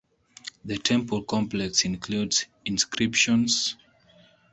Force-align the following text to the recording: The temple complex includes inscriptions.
The 0.65 0.77
temple 0.79 1.21
complex 1.25 1.85
includes 1.85 2.47
inscriptions. 2.65 3.77